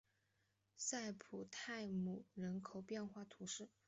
[0.77, 3.69] 塞普泰姆人口变化图示